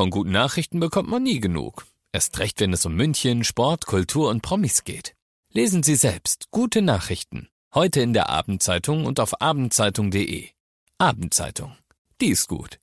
[0.00, 1.84] Von guten Nachrichten bekommt man nie genug.
[2.10, 5.14] Erst recht, wenn es um München, Sport, Kultur und Promis geht.
[5.52, 7.50] Lesen Sie selbst gute Nachrichten.
[7.74, 10.48] Heute in der Abendzeitung und auf abendzeitung.de.
[10.96, 11.76] Abendzeitung.
[12.18, 12.78] Die ist gut.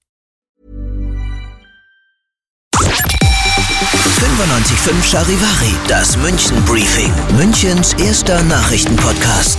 [2.75, 9.57] 95.5 Charivari, das München Briefing, Münchens erster Nachrichtenpodcast.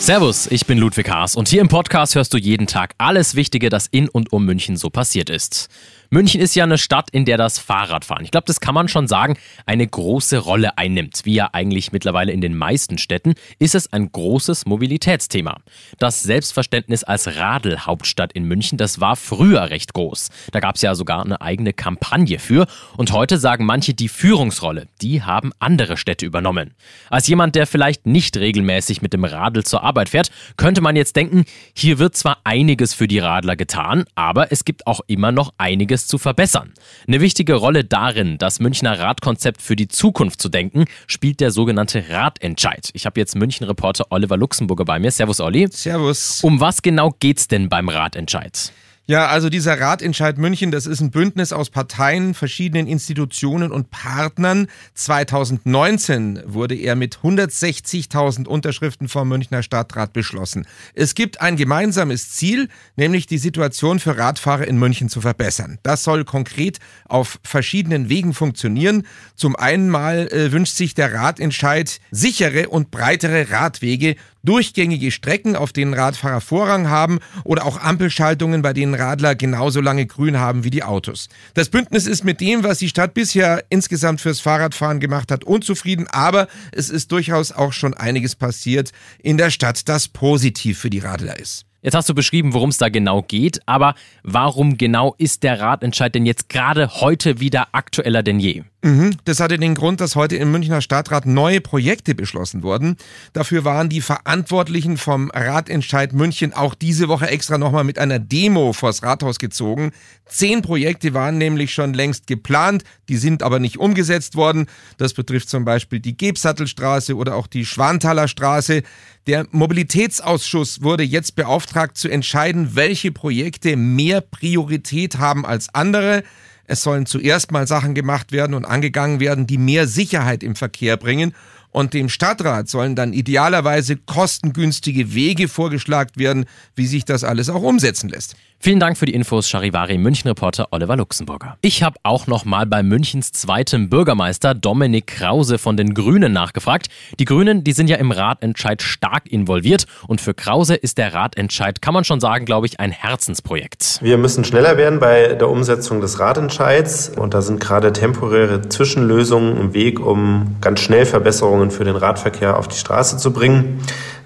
[0.00, 3.68] Servus, ich bin Ludwig Haas und hier im Podcast hörst du jeden Tag alles Wichtige,
[3.68, 5.68] das in und um München so passiert ist.
[6.12, 9.06] München ist ja eine Stadt, in der das Fahrradfahren, ich glaube, das kann man schon
[9.06, 11.20] sagen, eine große Rolle einnimmt.
[11.22, 15.58] Wie ja eigentlich mittlerweile in den meisten Städten, ist es ein großes Mobilitätsthema.
[16.00, 20.30] Das Selbstverständnis als Radelhauptstadt in München, das war früher recht groß.
[20.50, 22.66] Da gab es ja sogar eine eigene Kampagne für.
[22.96, 26.74] Und heute sagen manche, die Führungsrolle, die haben andere Städte übernommen.
[27.08, 31.14] Als jemand, der vielleicht nicht regelmäßig mit dem Radl zur Arbeit fährt, könnte man jetzt
[31.14, 35.54] denken, hier wird zwar einiges für die Radler getan, aber es gibt auch immer noch
[35.56, 36.72] einiges einiges zu verbessern.
[37.06, 42.04] Eine wichtige Rolle darin, das Münchner Radkonzept für die Zukunft zu denken, spielt der sogenannte
[42.08, 42.90] Radentscheid.
[42.94, 45.10] Ich habe jetzt München-Reporter Oliver Luxemburger bei mir.
[45.10, 45.68] Servus, Olli.
[45.70, 46.40] Servus.
[46.42, 48.72] Um was genau geht's denn beim Radentscheid?
[49.10, 54.68] Ja, also dieser Ratentscheid München, das ist ein Bündnis aus Parteien, verschiedenen Institutionen und Partnern.
[54.94, 60.64] 2019 wurde er mit 160.000 Unterschriften vom Münchner Stadtrat beschlossen.
[60.94, 65.80] Es gibt ein gemeinsames Ziel, nämlich die Situation für Radfahrer in München zu verbessern.
[65.82, 69.08] Das soll konkret auf verschiedenen Wegen funktionieren.
[69.34, 75.72] Zum einen mal äh, wünscht sich der Ratentscheid sichere und breitere Radwege durchgängige Strecken, auf
[75.72, 80.70] denen Radfahrer Vorrang haben oder auch Ampelschaltungen, bei denen Radler genauso lange grün haben wie
[80.70, 81.28] die Autos.
[81.54, 86.06] Das Bündnis ist mit dem, was die Stadt bisher insgesamt fürs Fahrradfahren gemacht hat, unzufrieden,
[86.08, 91.00] aber es ist durchaus auch schon einiges passiert in der Stadt, das positiv für die
[91.00, 91.66] Radler ist.
[91.82, 96.14] Jetzt hast du beschrieben, worum es da genau geht, aber warum genau ist der Ratentscheid
[96.14, 98.64] denn jetzt gerade heute wieder aktueller denn je?
[98.82, 99.16] Mhm.
[99.24, 102.96] Das hatte den Grund, dass heute im Münchner Stadtrat neue Projekte beschlossen wurden.
[103.34, 108.72] Dafür waren die Verantwortlichen vom Ratentscheid München auch diese Woche extra nochmal mit einer Demo
[108.72, 109.92] vors Rathaus gezogen.
[110.26, 114.66] Zehn Projekte waren nämlich schon längst geplant, die sind aber nicht umgesetzt worden.
[114.96, 118.82] Das betrifft zum Beispiel die Gebsattelstraße oder auch die Schwanthaler Straße.
[119.26, 126.22] Der Mobilitätsausschuss wurde jetzt beauftragt zu entscheiden, welche Projekte mehr Priorität haben als andere.
[126.70, 130.96] Es sollen zuerst mal Sachen gemacht werden und angegangen werden, die mehr Sicherheit im Verkehr
[130.96, 131.34] bringen.
[131.72, 136.44] Und dem Stadtrat sollen dann idealerweise kostengünstige Wege vorgeschlagen werden,
[136.76, 138.36] wie sich das alles auch umsetzen lässt.
[138.62, 141.56] Vielen Dank für die Infos, Charivari München-Reporter Oliver Luxemburger.
[141.62, 146.88] Ich habe auch noch mal bei Münchens zweitem Bürgermeister Dominik Krause von den Grünen nachgefragt.
[147.18, 151.80] Die Grünen, die sind ja im Ratentscheid stark involviert und für Krause ist der Ratentscheid,
[151.80, 153.98] kann man schon sagen, glaube ich, ein Herzensprojekt.
[154.02, 159.56] Wir müssen schneller werden bei der Umsetzung des Ratentscheids und da sind gerade temporäre Zwischenlösungen
[159.56, 163.80] im Weg, um ganz schnell Verbesserungen für den Radverkehr auf die Straße zu bringen.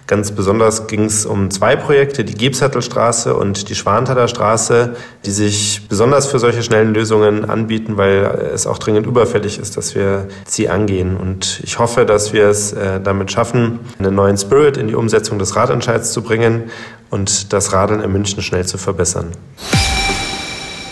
[0.07, 5.89] Ganz besonders ging es um zwei Projekte, die Gebsattelstraße und die Schwanthaler Straße, die sich
[5.89, 10.69] besonders für solche schnellen Lösungen anbieten, weil es auch dringend überfällig ist, dass wir sie
[10.69, 11.17] angehen.
[11.17, 15.39] Und ich hoffe, dass wir es äh, damit schaffen, einen neuen Spirit in die Umsetzung
[15.39, 16.65] des Radentscheids zu bringen
[17.09, 19.29] und das Radeln in München schnell zu verbessern.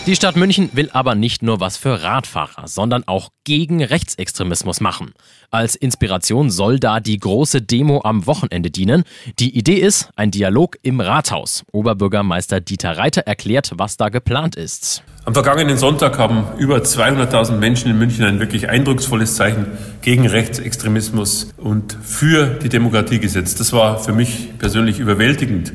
[0.05, 5.13] Die Stadt München will aber nicht nur was für Radfahrer, sondern auch gegen Rechtsextremismus machen.
[5.49, 9.05] Als Inspiration soll da die große Demo am Wochenende dienen.
[9.39, 11.63] Die Idee ist ein Dialog im Rathaus.
[11.71, 15.03] Oberbürgermeister Dieter Reiter erklärt, was da geplant ist.
[15.23, 19.67] Am vergangenen Sonntag haben über 200.000 Menschen in München ein wirklich eindrucksvolles Zeichen
[20.01, 23.61] gegen Rechtsextremismus und für die Demokratie gesetzt.
[23.61, 25.71] Das war für mich persönlich überwältigend.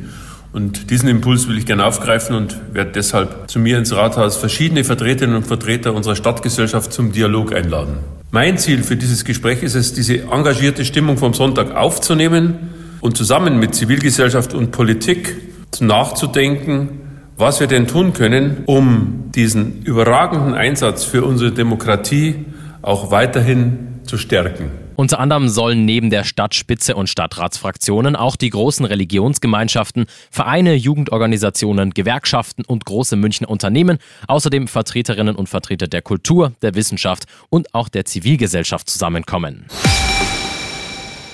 [0.52, 4.82] Und diesen Impuls will ich gerne aufgreifen und werde deshalb zu mir ins Rathaus verschiedene
[4.82, 7.98] Vertreterinnen und Vertreter unserer Stadtgesellschaft zum Dialog einladen.
[8.30, 12.70] Mein Ziel für dieses Gespräch ist es, diese engagierte Stimmung vom Sonntag aufzunehmen
[13.00, 15.36] und zusammen mit Zivilgesellschaft und Politik
[15.80, 17.00] nachzudenken,
[17.36, 22.46] was wir denn tun können, um diesen überragenden Einsatz für unsere Demokratie
[22.82, 24.87] auch weiterhin zu stärken.
[25.00, 32.64] Unter anderem sollen neben der Stadtspitze und Stadtratsfraktionen auch die großen Religionsgemeinschaften, Vereine, Jugendorganisationen, Gewerkschaften
[32.64, 38.06] und große Münchner Unternehmen, außerdem Vertreterinnen und Vertreter der Kultur, der Wissenschaft und auch der
[38.06, 39.66] Zivilgesellschaft zusammenkommen.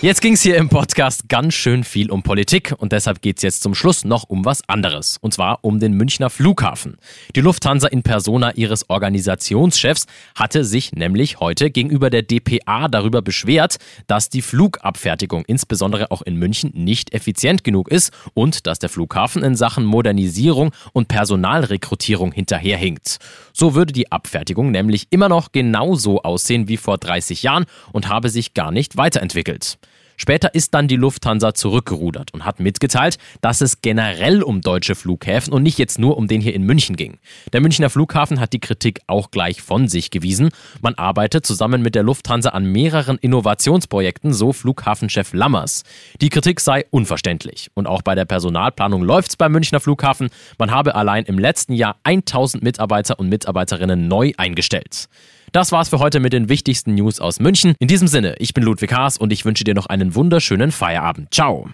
[0.03, 3.43] Jetzt ging es hier im Podcast ganz schön viel um Politik und deshalb geht es
[3.43, 5.17] jetzt zum Schluss noch um was anderes.
[5.23, 6.99] Und zwar um den Münchner Flughafen.
[7.35, 10.05] Die Lufthansa in Persona ihres Organisationschefs
[10.35, 16.37] hatte sich nämlich heute gegenüber der DPA darüber beschwert, dass die Flugabfertigung insbesondere auch in
[16.37, 23.21] München nicht effizient genug ist und dass der Flughafen in Sachen Modernisierung und Personalrekrutierung hinterherhinkt.
[23.55, 28.29] So würde die Abfertigung nämlich immer noch genauso aussehen wie vor 30 Jahren und habe
[28.29, 29.79] sich gar nicht weiterentwickelt.
[30.17, 35.53] Später ist dann die Lufthansa zurückgerudert und hat mitgeteilt, dass es generell um deutsche Flughäfen
[35.53, 37.19] und nicht jetzt nur um den hier in München ging.
[37.53, 40.51] Der Münchner Flughafen hat die Kritik auch gleich von sich gewiesen.
[40.83, 45.83] Man arbeitet zusammen mit der Lufthansa an mehreren Innovationsprojekten, so Flughafenchef Lammers.
[46.21, 47.71] Die Kritik sei unverständlich.
[47.75, 50.31] Und auch bei der Personalplanung läuft es beim Münchner Flughafen.
[50.59, 55.09] Man habe allein im letzten Jahr 1000 Mitarbeiter und Mitarbeiterinnen neu eingestellt.
[55.55, 57.77] Das war's für heute mit den wichtigsten News aus München.
[57.79, 61.33] In diesem Sinne, ich bin Ludwig Haas und ich wünsche dir noch einen wunderschönen Feierabend.
[61.33, 61.69] Ciao.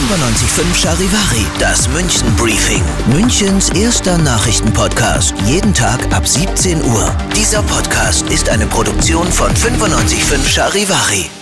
[0.00, 2.82] 95.5 Charivari, das München Briefing.
[3.12, 5.34] Münchens erster Nachrichtenpodcast.
[5.46, 7.14] Jeden Tag ab 17 Uhr.
[7.36, 11.41] Dieser Podcast ist eine Produktion von 95.5 Charivari.